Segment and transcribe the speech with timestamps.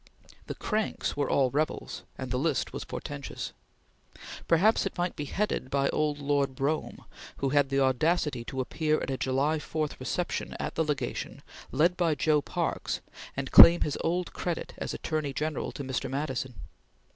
[0.47, 3.53] The "cranks" were all rebels, and the list was portentous.
[4.47, 7.03] Perhaps it might be headed by old Lord Brougham,
[7.37, 11.97] who had the audacity to appear at a July 4th reception at the Legation, led
[11.97, 13.01] by Joe Parkes,
[13.37, 16.09] and claim his old credit as "Attorney General to Mr.
[16.09, 16.55] Madison."